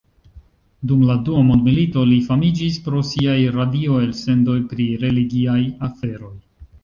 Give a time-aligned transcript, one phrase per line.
[0.91, 6.35] Dum la Dua mondmilito li famiĝis pro siaj radio-elsendoj pri religiaj aferoj.